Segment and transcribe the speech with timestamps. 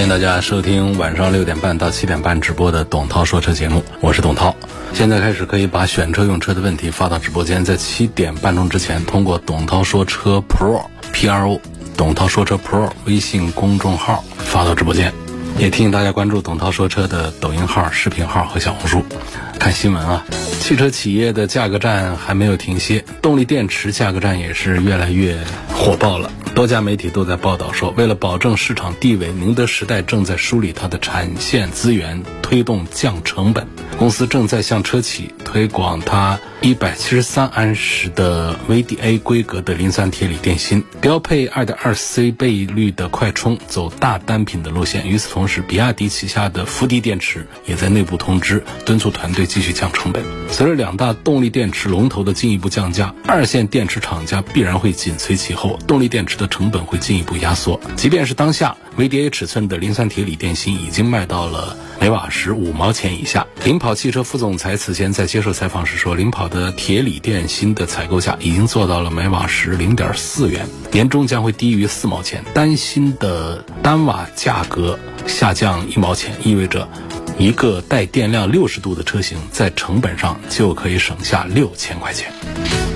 [0.00, 4.56] 欢迎大家收听晚上六点半到七点半直播的董涛说车节目，我是董涛。
[4.94, 10.82] 现在开始可以把选车用车的问题发到直播间，在七点半钟之前，通过董涛说车 Pro
[11.12, 11.60] P R O
[11.98, 15.12] 董涛说车 Pro 微信公众号发到直播间。
[15.58, 19.04] 也提醒大家关注董涛说车的抖音号、视频号和小红书。
[19.58, 20.24] 看新闻啊，
[20.60, 25.36] 汽车企业的价格战还没有停歇，动力电池价格战也是越来越
[25.68, 26.32] 火爆了。
[26.54, 33.66] 多家媒体都在报道说，为了保证市场地位，宁德时代正在梳理它的产线资源，推动降成本。
[33.98, 45.06] 公司正在向车企推广它一百七十三安时的 VDA 规格的磷酸铁锂电芯，标配二点二 C 倍率的快充，走大单品的路线。
[45.06, 50.22] 与此同时，比亚迪旗下的福迪电池也在内部通知，敦促团队继续降成本。
[50.48, 57.78] 随着两大动力电池龙头的进一步降价，二线电池厂家必然会紧随其后，动力电池的成本会进一步压缩。
[57.96, 63.46] 即便是当下 VDA 尺寸的磷酸铁锂电芯已经卖到了每瓦时五毛钱以下。
[63.64, 72.42] 领跑汽车副总裁此前在接受采访时说，领跑的铁锂电芯的采购价已经做到了每瓦时零点四元，年终将会低于四毛钱。
[72.54, 76.88] 单芯的单瓦价格下降一毛钱，意味着
[77.38, 82.32] 一个带电量六十度的车型在成本上就可以省下六千块钱。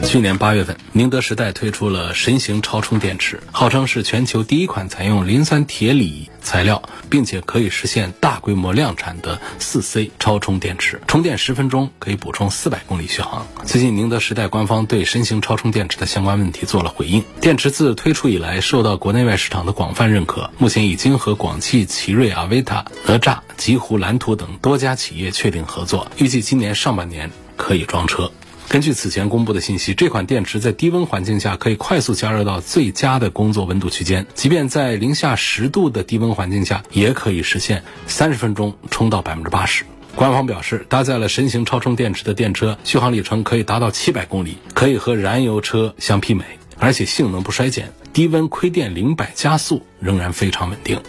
[0.05, 13.44] 去年八月份，宁德时代推出了神行超充电池，号称是全球第一款采用磷酸铁锂材料，并且可以实现大规模量产的四 C 超充电池，充电十分钟可以补充四百公里续航。
[13.65, 17.25] 最近，宁德时代官方对神行超充电池的相关问题做了回应。
[17.41, 28.31] 电池自推出以来，受到国内外市场的广泛认可，目前已经和广汽奇瑞、阿维塔、哪吒、极狐、蓝图等多家企业确定合作，预计今年上半年可以装车。
[28.69, 39.84] 根据此前公布的信息，这款电池在低温环境下可以快速加热到最佳的工作温度区间，即便在零下十度的低温环境下，也可以实现三十分钟充到百分之八十。
[40.16, 46.44] 官方表示，搭载了神行超充电池的电车，续航里程可以达到七百公里，可以和燃油车相媲美，
[46.78, 51.00] 而且性能不衰减，低温亏电零百加速仍然非常稳定。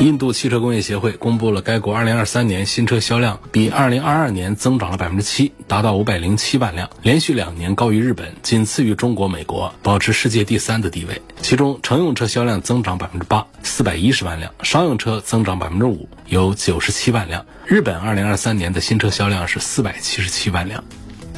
[0.00, 11.20] 印度汽车工业协会公布了该国2023年新车销量比2022年增长了百分之七，达到五百零七万辆，连续两年高于日本，仅次于中国、美国，保持世界第三的地位。
[11.42, 17.44] 其中，乘用车销量增长百分之八，四百一十万辆；商用车增长百分之五，有九十七万辆。
[17.66, 20.84] 日本2023年的新车销量是四百七十七万辆。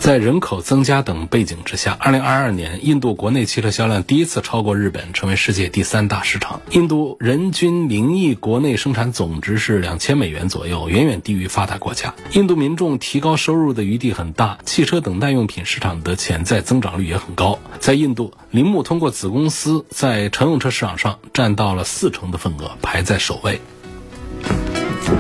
[0.01, 6.63] 在人口增加等背景之下，二零二二年印度国内汽车销量第一次超过日本，成为世界第三大市场。
[6.71, 12.15] 印度人均名义国内生产总值是两千美元左右，远远低于发达国家。
[12.33, 17.59] 印度民众提高收入的余地很大，汽车等耐用品市场的潜在增长率也很高。
[17.79, 23.61] 在印度，铃木通过子公司在乘用车市场上占到了四成的份额，排在首位。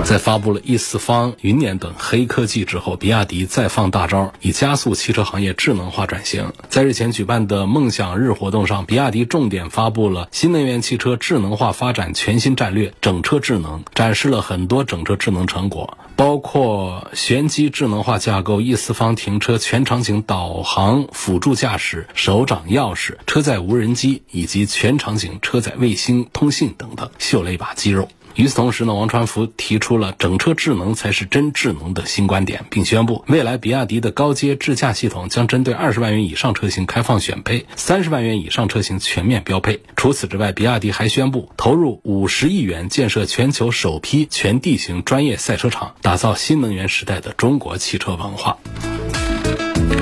[0.05, 6.53] 在发布了易四方、云辇等黑科技之后，比亚迪再放大招，以加速汽车行业智能化转型。
[6.69, 28.09] 在日前举办的梦想日活动上，比亚迪重点发布了新能源汽车智能化发展全新战略——整车智能，展示了很多整车智能成果，包括玄机智能化架构、易四方停车全场景导航、辅助驾驶、手掌钥匙、车载无人机以及全场景车载卫星通信等等，秀了一把肌肉。
[28.41, 39.83] 与此同时呢，王传福提出了整车智能才是真智能的新观点，并宣布未来比亚迪的高阶智驾系统将针对二十万元以上车型开放选配，三十万元以上车型全面标配。
[39.95, 48.57] 除此之外，比亚迪还宣布投入五十亿元建设全球首批全地形专业赛车场，打造新能源时代的中国汽车文化。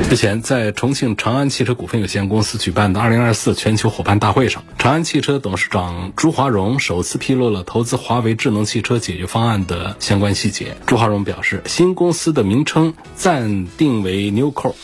[0.09, 10.77] 之前在重庆长安汽车股份有限公司举办的2024全球伙伴大会上，长安汽车董事长朱华荣首次披露了投资华为智能汽车解决方案的相关细节。
[10.87, 14.75] 朱华荣表示，新公司的名称暂定为 Newco。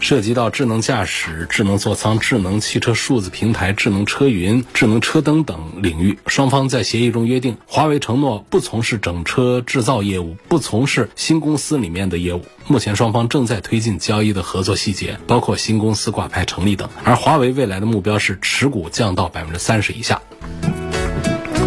[0.00, 12.44] 涉及到智能驾驶、智能座舱、智能汽车数字平台、智能车云、智能车灯等领域，双方在协议中约定，华为承诺不从事整车制造业务，不从事新公司里面的业务。
[12.68, 16.88] 目前双方正在推进交易的合作细节，包括新公司挂牌成立等。
[17.04, 20.20] 而华为未来的目标是持股降到百分之三十以下。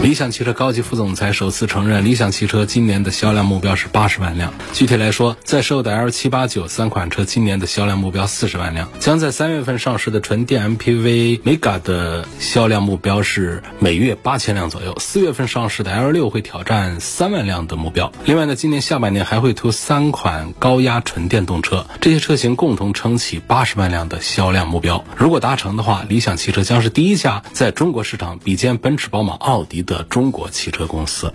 [0.01, 4.53] 理想汽车高级副总裁首次承认，理想汽车今年的销量目标是八十万辆。
[4.71, 14.95] 具体来说，在售的 L 七八九三款车今年的销量目标四十万辆，将在三月份上市的纯电 MPV Mega 的销量目标是每月八千辆左右。
[14.99, 18.11] 四月份上市的 L 六会挑战三万辆的目标。
[18.23, 25.03] 另外呢，今年下半年还会推三款高压纯电动车，这些车型共同撑起八十万辆的销量目标。
[25.17, 31.33] 如果达成的话，理想汽车将是第一家在中国市场比肩奔驰、宝马、奥迪的中国汽车公司。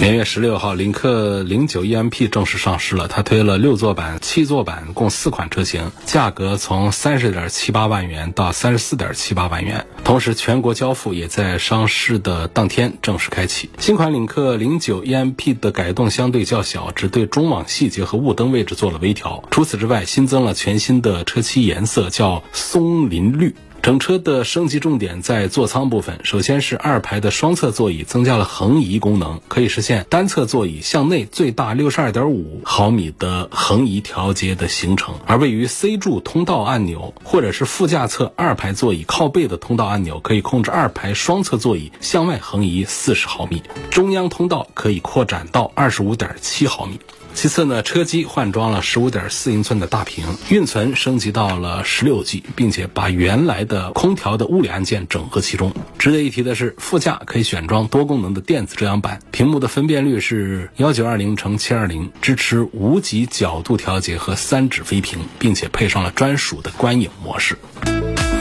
[0.00, 3.08] 年月十六号，领克零九 EMP 正式上市了。
[3.08, 9.84] 它推了六座版、七座版，共四款车型，价格从三十点七八万元到三十四点七八万元。
[10.04, 13.70] 同时，全国交付也在上市的当天正式开启。
[13.80, 19.42] 新款领克零九 EMP 的改动相对较小，只对中网细节和雾灯位置做了微调。
[19.50, 23.52] 除此之外，新增了全新的车漆颜色，叫松林绿。
[23.88, 47.00] 整车的升级重点在座舱部分，首先是二排的双侧座椅增加了横移功能，可以实现单侧座椅向内最大六十二点五毫米的横移调节的行程，而位于 C 柱通道按钮或者是副驾侧二排座椅靠背的通道按钮，可以控制二排双侧座椅向外横移四十毫米，中央通道可以扩展到二十五点七毫米。
[47.40, 55.72] 其次呢，车机换装了十五点四英寸的大屏，运存升级到了十六 G，并且把原来的空调的物理按键整合其中。
[56.00, 67.56] 值得一提的是，副驾可以选装多功能的电子遮阳板，屏幕的分辨率是幺九二零乘七二零，支持无极角度调节和三指飞屏，并且配上了专属的观影模式。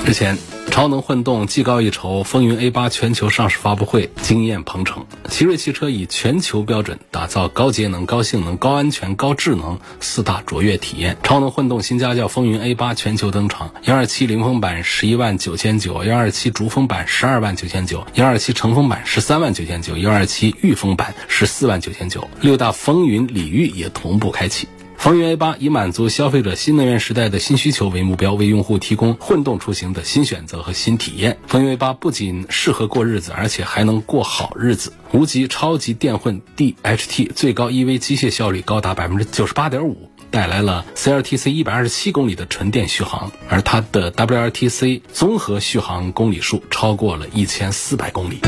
[0.07, 0.35] 之前。
[0.77, 5.07] 超能混动技高一筹，风云 A 八全球上市发布会惊艳鹏程。
[5.27, 11.17] 奇瑞汽车以全球标准打造高节能、高性能、高安全、高智能四大卓越体验。
[11.23, 22.29] 超能混动新家轿风云 A 八全球登场，幺二七凌风版十一万九千九，幺二七逐风版十二万九千九，幺二七乘风版十三万九千九，幺二七御风版十四万九千九。
[22.39, 24.67] 六大风云礼遇也同步开启。
[24.97, 31.37] 风云 A 八以满足消费者新能源时代的新需求为目标，为用户提供混动出行的新选择和新体验。
[31.47, 34.91] 风云 A 八不仅适合过日子，而且还能过好日子。
[35.13, 48.39] 无极超级电混 DHT 最高 EV 机械效率高达百分之九十八点五，带来了 CLTC 一百二十七公里的纯电续航，而它的 WLTC 综合续航公里数超过了一千四百公里。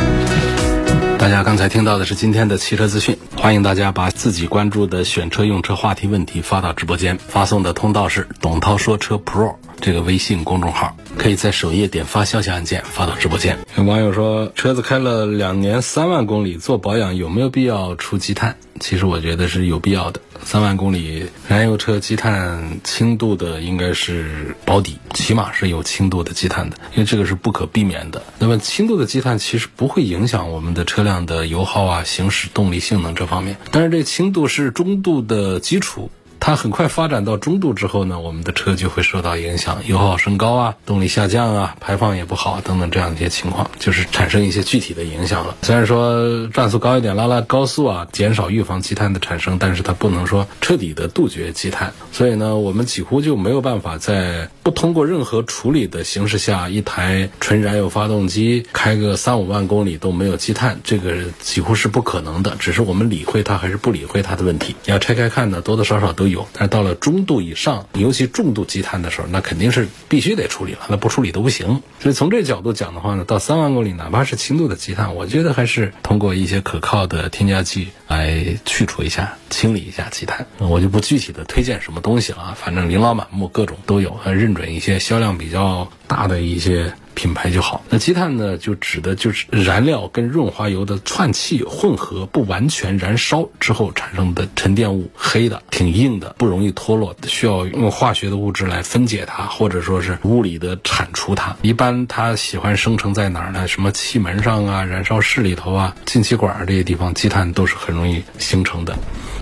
[1.19, 13.57] 大家刚才听到的是今天的汽车资讯，欢迎大家把自己关注的选车用车话题问题发到直播间，发送的通道是董涛说车 Pro 这个微信公众号，可以在首页点发消息按键发到直播间。
[13.77, 18.57] 有网友说，车子开了两年三万公里，做保养有没有必要出积碳？
[18.79, 20.21] 其实我觉得是有必要的。
[20.41, 28.23] 三万公里燃油车积碳轻度的应该是保底，起码是有轻度的积碳的，因为这个是不可避免的。
[28.39, 36.09] 那么轻度的积碳其实不会影响我们的车辆的油耗啊、行驶动力性能这方面，但是这轻度是中度的基础。
[36.49, 45.55] 它很快发展到中度之后呢，我们的车就会受到影响，油耗升高啊，动力下降啊，排放也不好等等这样一些情况，就是产生一些具体的影响了。
[45.61, 51.93] 虽然说转速高一点，拉拉高速啊，减少预防积碳的产生，但是它不能说彻底的杜绝积碳。
[52.11, 62.55] 所以呢，我们几乎就没有办法在不通过任何处理的形式下，一台纯燃油发动机开个三五万公里都没有积碳，这个几乎是不可能的。
[62.57, 64.75] 只是我们理会它还是不理会它的问题。
[64.85, 66.29] 你要拆开看呢，多多少少都。
[66.29, 71.81] 有，但是到了中度以上，尤其重度积碳的时候，那肯定是必须得处理了，那不处理都不行。
[71.99, 80.45] 所以从这角度讲的话呢，到三万公里，哪怕是轻度的积碳，我觉得还是通过一些可靠的添加剂来去除一下、清理一下积碳。
[80.57, 86.93] 我就不具体的推荐什么东西了，反正琳琅满目，各种都有，认准一些销量比较大的一些。
[87.19, 87.83] 品牌就好。
[87.89, 101.57] 那积碳呢，就指的就是燃料跟润滑油的串气混合不完全燃烧之后产生的沉淀物，黑的、挺硬的、不容易脱落，需要用化学的物质来分解它，或者说是物理的铲除它。
[101.61, 103.67] 一般它喜欢生成在哪儿呢？
[103.67, 108.97] 什么气门上啊、燃烧室里头啊、进气管这些地方，积碳都是很容易形成的。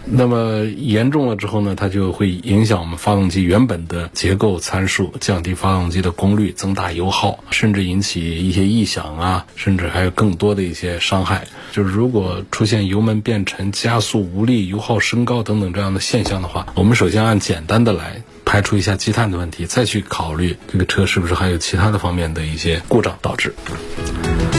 [0.10, 11.46] 那么严重了之后呢，它就会影响我们发动机原本的结构参数，降低发动机的功率，增大油耗，甚至引起一些异响啊，甚至还有更多的一些伤害。
[11.72, 23.54] 就是如果出现油门变沉、加速无力、油耗升高等等这样的现象的话，我们首先按简单的来排除一下积碳的问题，再去考虑这个车是不是还有其他的方面的一些故障导致。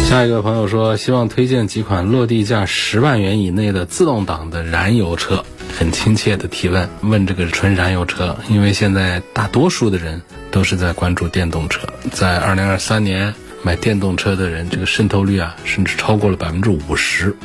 [0.09, 5.45] 下一个朋友说，希望推荐几款落地价十万元以内的自动挡的燃油车。
[5.79, 11.87] 很亲切的提问，问这个纯燃油车，因为现在大多数的人都是在关注电动车。
[12.11, 13.35] 在二零二三年。
[13.61, 17.37] 买电动车的人，这个渗透率啊，甚至超过了百分之五十。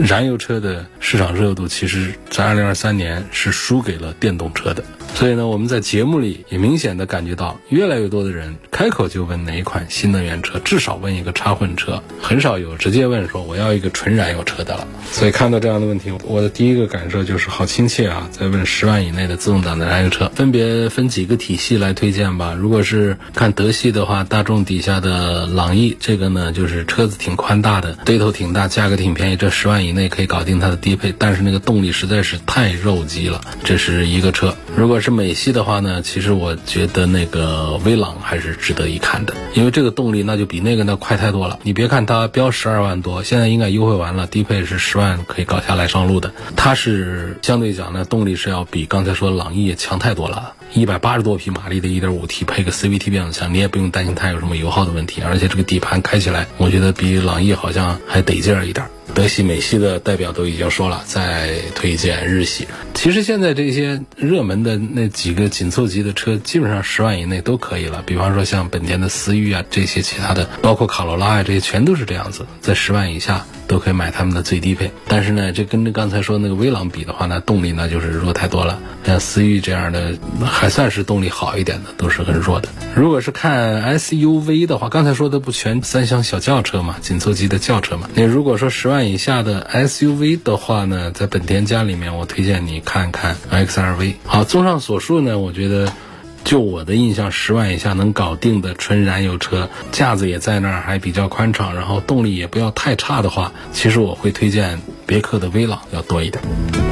[0.00, 4.82] 燃油车的市场热度，其实在二零二三年是输给了电动车的。
[5.14, 14.88] 所以呢，我们在节目里也明显的感觉到，越来越多的人开口就问哪一款新能源车，至少问一个插混车，很少有直接问说我要一个纯燃油车的了。
[15.10, 18.26] 所以看到这样的问题，我的第一个感受就是好亲切啊！
[18.32, 22.56] 在问十万以内的自动挡的燃油车，分别分几个体系来推荐吧。
[22.58, 34.54] 如果是看德系的话，大众底下的朗逸，这个呢就是车子挺宽大的，堆头挺大，价格挺便宜，这十万以内可以搞定它的低配，但是那个动力实在是太肉鸡了，这是一个车。
[34.76, 41.58] 如果是美系的话呢，其实我觉得那个威朗还是值得一看的，因为这个动力那就比那个那快太多了。
[41.62, 46.32] 你别看它标十二万多，现在应该优惠完了，低配是十万可以搞下来上路的。
[46.56, 58.86] 它是相对讲呢，动力是要比刚才说朗逸强太多了，一百八十多匹马力的 1.5T 配个 CVT 变速箱，你也不用担心它有什么油耗的问题，而且这个底盘开起来，我觉得比朗逸好像还得劲儿一点。
[59.14, 62.66] 德系、美系的代表都已经说了，再推荐日系。
[62.94, 68.02] 其实现在这些热门的那几个紧凑级的车，基本上十万以内都可以了。
[68.06, 74.90] 比方说像本田的思域啊，这些其他的，包括卡罗拉啊，这些全都是这样子，在十万以下都可以买他们的最低配。
[75.08, 78.78] 但是呢，这跟着刚才说那个威朗比的话呢，动力呢就是弱太多了。
[79.04, 82.68] 像思域这样的还算是动力好一点的，都是很弱的。
[82.94, 88.08] 如果是看 SUV 的话，刚才说的不全三厢小轿车嘛，紧凑级的轿车嘛。
[88.14, 94.14] 那如果说十万以下的 SUV 的话呢，在本田家里面，我推荐你看看 XRV。
[94.24, 95.92] 好，综上所述呢，我觉得
[96.44, 106.91] 就我的印象，十万以下能搞定的纯燃油车，架子也在那儿，还比较宽敞，然后动力也不要太差的话，其实我会推荐别克的威朗要多一点。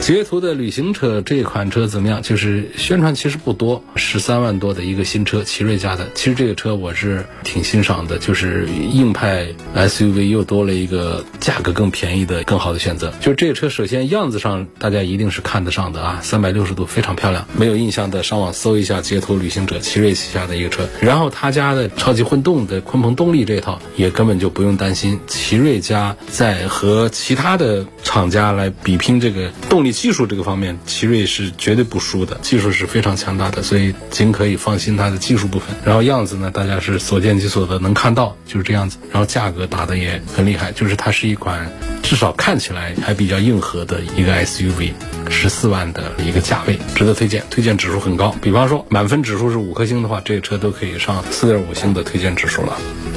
[0.00, 2.22] 捷途的旅行车这款车怎么样？
[2.22, 6.08] 就是宣传其实不多，十三万多的一个新车，奇瑞家的。
[6.14, 13.12] 其实这个车我是挺欣赏的，就是硬派 SUV 又多了一个价格更便宜的、更好的选择。
[13.20, 17.46] 就这个车，首先样子上大家一定是看得上的啊，三百六十度非常漂亮。
[17.56, 20.88] 没有印象的上网搜一下捷途旅行者，奇瑞旗下的一个车。
[21.00, 29.89] 然后他家的超级混动的鲲鹏动力这套也根本就不用担心，奇瑞家在和其他的厂家来比拼这个动力。
[29.92, 35.68] 技术这个方面，奇瑞是绝对不输的，技术是非常强大的，所以尽可以放心它的技术部分。
[35.84, 38.98] 然后样子呢，大家是所见即所得，能看到就是这样子。
[39.10, 41.70] 然后价格打的也很厉害，就是它是一款
[42.02, 44.92] 至少看起来还比较硬核的一个 SUV，
[45.28, 48.34] 十四万的一个价位，值得推荐，推荐指数很高。
[48.40, 52.76] 比方说满分指数是五颗星的话，这个车都可以上四点五星的推荐指数了。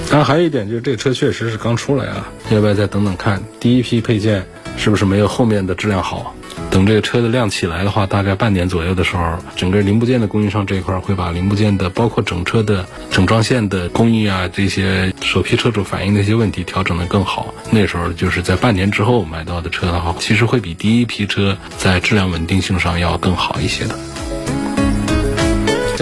[0.09, 4.45] 当然还有一点就是这个车确实是刚出来啊，要不要再等等看第一批配件
[4.77, 6.35] 是不是没有后面的质量好？
[6.73, 17.53] 等这个车的量起来的话，大概半年左右的时候，整个零部件的供应商这一块会把零部件的，包括整车的整装线的工艺啊，这些首批车主反映的一些问题调整的更好。
[17.69, 23.95] 那时候就是在半年之后买到的车的话，其实会比第一批车在质量稳定性上要更好一些的。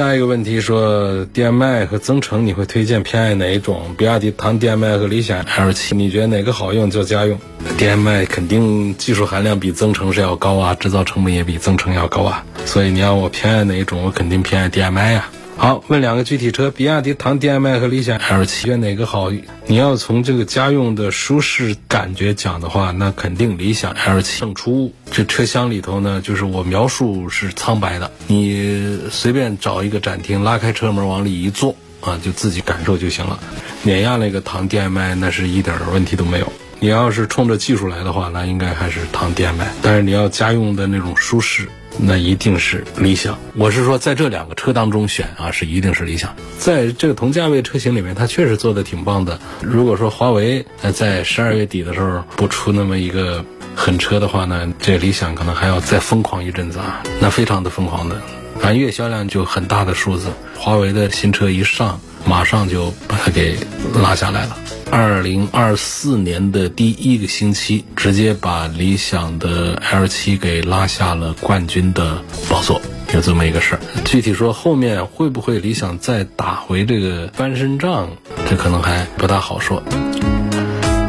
[0.01, 3.93] 下一个问题说，DM-i 和增程你会推荐偏爱哪一种？
[3.95, 7.37] 比亚迪唐 DM-i 和理想 L 七你觉得哪个好用就家用
[7.77, 15.29] ？DM-i 肯定技术含量比增程是要高啊，制造成本也比增程要高啊，所以你要我偏爱哪一种，我肯定偏爱 DM-i 呀。
[15.57, 19.31] 好，问两个具体车，比亚迪唐 DM-i 和理想 L7，选哪个好？
[19.67, 24.91] 你要从这个家用的舒适感觉讲的话，那肯定理想 L7 胜出。
[25.11, 33.39] 这车厢里头呢，就是我描述是苍白的，你随便找一个展厅，拉开车门往里一坐啊，就自己感受就行了。
[33.83, 36.51] 碾压那个唐 DM-i，那是一点问题都没有。
[36.79, 39.71] 你要是冲着技术来的话，那应该还是唐 DM-i。
[39.83, 41.69] 但是你要家用的那种舒适。
[42.03, 43.37] 那一定是理想。
[43.55, 46.35] 我是说，在这两个车当中选啊，是一定是理想。
[46.57, 49.39] 在这个同价位车型里面，它确实做的挺棒的。
[49.61, 58.19] 如果说华为在十二月底的时候不出那么一个狠车的话呢，这理想可能还要再疯狂一阵子啊，那非常的疯狂的，
[58.59, 60.29] 反正月销量就很大的数字。
[60.57, 63.55] 华为的新车一上，马上就把它给
[64.01, 64.57] 拉下来了。
[64.91, 72.81] 二零二四年的第一个星期，直接把理想的 L 七给拉下了冠军的宝座，
[73.13, 73.81] 有这么一个事儿。
[74.03, 78.09] 具体说后面会不会理想再打回这个翻身仗，
[78.49, 79.81] 这可能还不大好说。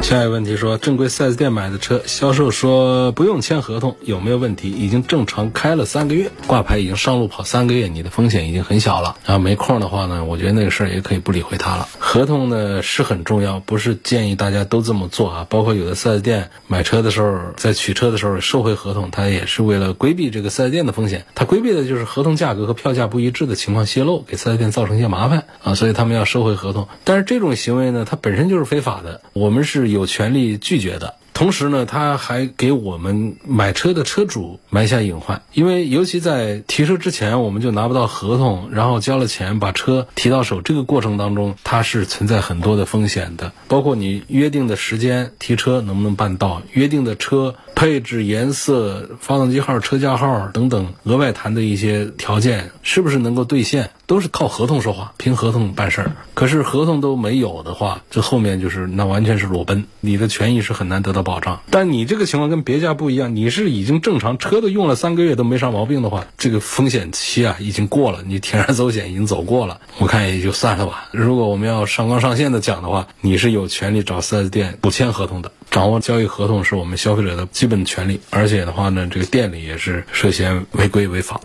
[0.03, 4.71] 下一个问题说，正规 4S 店买的车，销售说不用签合同，有没有问题？
[4.71, 9.17] 已经正常开了三个月，挂牌已经上路跑三个月，你的风险已经很小了。
[9.25, 11.89] 然后没空的话呢，我觉得那个事儿也可以不理会它了。
[11.99, 15.47] 合同呢是很重要，不是建议大家都这么做啊。
[15.49, 21.25] 包括有的 4S 店买车的时候，在取车的时候收回合同，它也是为了规避这个 4S 店的风险。
[21.35, 26.89] 它规避的就是合同价格和票价不一致的情况泄露，给 4S 店造成一些麻烦啊，所以他们要收回合同。
[27.05, 31.15] 但是这种行为呢，它本身就是非法的，我们是有权利拒绝的。
[31.35, 53.91] 同时呢，他还给我们买车的车主埋下隐患，因为尤其在提车之前，我们就拿不到合同，然后交了钱把车提到手，这个过程当中，它是存在很多的风险的，包括你约定的时间提车能不能办到，约定的车配置、颜色、发动机号、车架号等等额外谈的一些条件是不是能够兑现。
[54.13, 56.13] 都是靠合同说话，凭合同办事儿。
[56.35, 61.63] 可是合同都没有的话，这后面就是那完全是裸奔，你的权益是很难得到保障。
[61.71, 71.09] 但你这个情况跟别家不一样，你是已经正常车都用了三个月都没啥毛病的话，这个风险期啊已经过了，你铤而走险已经走过了，我看也就算了吧。
[71.13, 78.21] 如果我们要上纲上线的讲的话，你是有权利找 4S 店补签合同的，掌握交易合同是我们消费者的基本权利。
[78.29, 81.41] 而且的话呢，这个店里也是涉嫌违规违法。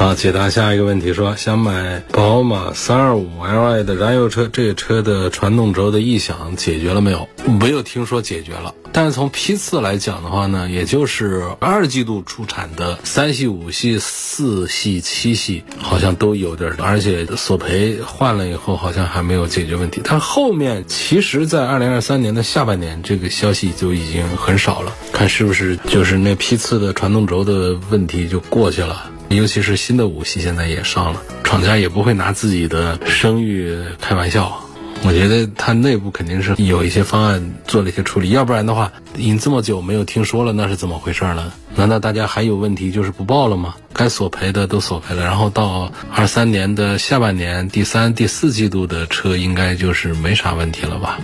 [0.00, 7.28] 好，解答下一个问题，说想买宝马 325Li 的燃油车，这个车的传动轴的异响解决了没有？
[7.60, 8.74] 没有听说解决了。
[8.92, 20.00] 但是从批次来讲的话呢，也就是二季度出产的三系、五系、四系、七系，好像都有点儿，而且索赔换了以后，好像还没有解决问题。
[20.02, 24.94] 但后面其实，在二零二三年的下半年，这个消息就已经很少了。
[25.12, 29.10] 看是不是就是那批次的传动轴的问题就过去了。
[29.30, 34.60] 尤其是新的五系现在也上了，厂家也不会拿自己的声誉开玩笑。
[35.02, 41.52] 我觉得它内部肯定是有一些方案做了一些处理，要不然的话，已经这么久没有听说了，那是怎么回事呢？
[41.76, 43.76] 难道大家还有问题就是不报了吗？
[43.94, 51.20] 该索赔的都索赔了，然后到二三年的下半年第三、第四季度的车应该就是没啥问题了吧？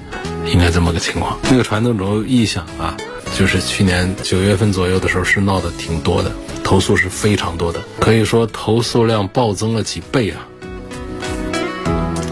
[0.47, 1.37] 应该这么个情况。
[1.51, 2.97] 那个传动轴异响啊，
[3.35, 6.31] 就是去年九月份左右的时候是闹得挺多的。
[6.65, 10.49] 投诉是非常多的，可以说投诉量暴增了几倍啊。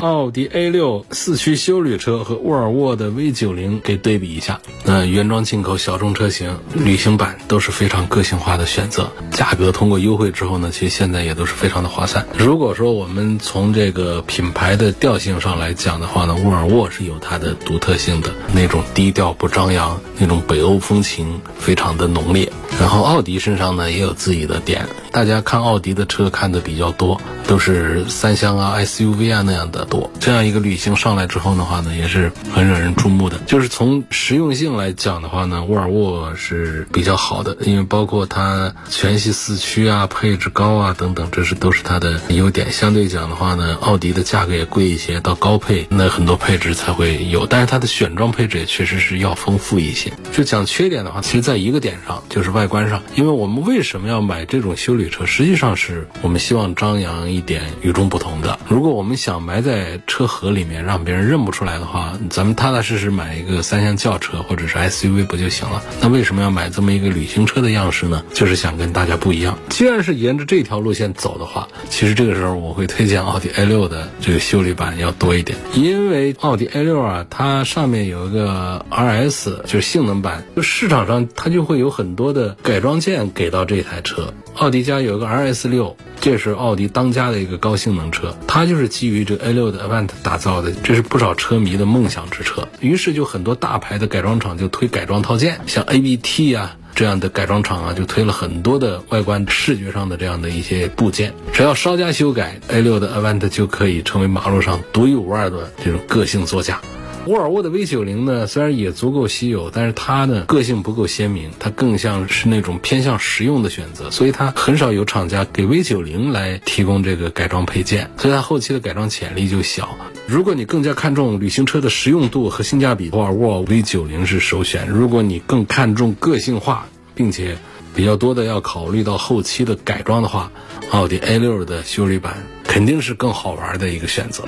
[0.04, 12.26] 奥迪 A 六四驱休旅车和沃尔沃的 V 九零给对比一下，那原装进口小众车型旅行版都是非常个性化的选择，价格通过优惠之后呢，其实现在也都是非常的划算。
[12.36, 22.52] 如果说我们从这个品牌的调性上来讲的话呢，沃尔沃是有它的独特性的，那种低调不张扬，那种北欧风情非常的浓烈。
[22.78, 30.10] 然后奥迪身上呢也有自己的点，大家看奥迪的车看的比较多，都是三厢啊、SUV 啊那样的多。
[30.20, 33.38] 这样一个旅行上来之后的话呢，也是很惹人注目的。
[33.46, 42.72] 就是从实用性来讲的话呢，沃尔沃是比较好的，因为包括它全系四驱啊、配置高啊等等，这是都是它的优点。
[42.72, 50.10] 相对讲的话呢，奥迪的价格也贵一些，到高配那很多配置才会有，但是它的选装配置也确实是要丰富一些。
[50.32, 52.54] 就讲缺点的话，其实在一个点上，就是。
[52.54, 55.26] 外观上，因为我们为什么要买这种修理车？
[55.26, 58.60] 实际上是我们希望张扬一点与众不同的。
[58.68, 65.82] 如果我们想埋在在车盒里面，让别人认不出来的话，咱们踏踏实实买一个三厢轿车或者是 SUV 不就行了？
[66.00, 68.22] 那为什么要买这么一个旅行车的样式呢？
[68.32, 69.58] 就是想跟大家不一样。
[69.70, 82.56] 既然是沿着这条路线走的话，其实这个时候我会推荐奥迪 A 六的这个修理版要多一点，因为奥迪 A 六啊，它上面有一个 RS，就是性能版，就市场上它就会有很多的。
[82.62, 92.66] 改装件给到这台车，奥迪家有一个 RS 六，这是奥迪当家的一个高性能车，它就是基于这 A 六六的 Avant 打造的，这是不少车迷的梦想之车。
[92.80, 106.80] 于是就很多大牌的改装厂就推改装套件，像 ABT 啊这样的改装厂啊就推了很多的外观视觉上的这样的一些部件，只要稍加修改，A6 的 Avant 就可以成为马路上独一无二的这种个性座驾。
[107.26, 119.96] 沃尔沃的 V 九零呢，虽然也足够稀有，但是它呢个性不够鲜明，它更像是那种偏向实用的选择，所以它很少有厂家给 V 九零来提供这个改装配件，所以它后期的改装潜力就小。
[120.26, 127.56] 如果你更加看重旅行车的实用度和性价比，沃尔沃 V 九零是首选；如果你更看重个性化，并且
[127.94, 130.52] 比较多的要考虑到后期的改装的话，
[130.90, 134.44] 奥迪 A 六的修理版肯定是更好玩的一个选择。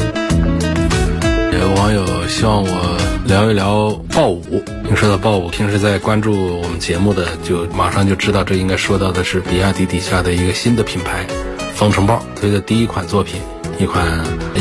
[1.66, 4.62] 有网友希望我聊一聊豹五。
[4.85, 11.26] 您说到豹五，平时在关注我们节目的，就马上就知道这应该说到的是比亚迪底下的一个新的品牌——
[11.74, 13.40] 方程豹推的第一款作品。
[13.81, 14.07] 一款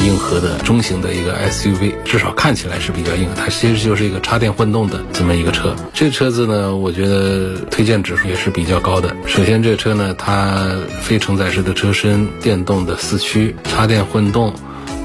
[0.04, 3.30] 硬核的中型的一个 SUV，至少看起来是比较硬。
[3.36, 5.76] 它其实就是一个插电混动的这么一个车。
[5.94, 9.16] 这车子呢，我觉得推荐指数也是比较高的。
[9.28, 10.68] 首先，这个车呢，它
[11.02, 14.52] 非承载式的车身，电动的四驱，插电混动。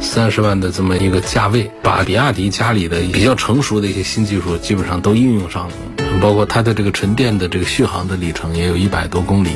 [0.00, 5.74] 三十万的这么一个价位，把比亚迪家里的比较成熟的一些新技术基本上都应用上了，
[6.20, 9.50] 包括它的这个纯电的这个续航的里程也有一百多公里，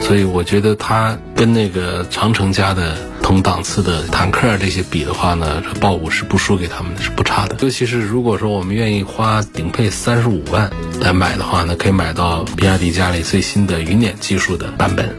[0.00, 7.56] 所以我觉得它跟那个长城家的同档次的坦克这些比的话呢，这豹五是不输给他们的，是不差的。
[7.60, 15.14] 尤其是如果说我们愿意花顶配三十五万来买的话呢，可以买到比亚迪家里最新的云辇技术的版本。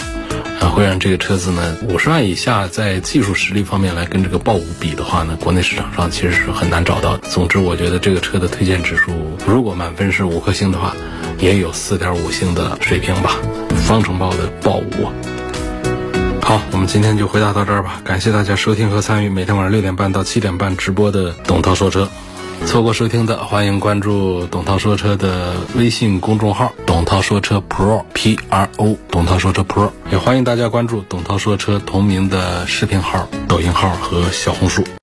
[0.70, 7.28] 会让这个车子呢，五十万以下在技术实力方面来跟这个豹五比的话呢，国内市场上其实是很难找到的。
[7.30, 9.12] 总之，我觉得这个车的推荐指数，
[9.46, 10.96] 如果满分是五颗星的话，
[11.40, 13.38] 也有四点五星的水平吧。
[13.86, 15.12] 方程豹的豹五。
[16.42, 18.02] 好，我们今天就回答到这儿吧。
[18.04, 22.10] 感谢大家收听和参与每天晚上六点半到七点半直播的董涛说车。
[22.66, 34.84] 错过收听的，欢迎关注董涛说车的微信公众号“董涛说车 Pro P R O”，董涛说车 Pro，也欢迎大家关注董涛说车同名的视频号、抖音号和小红书。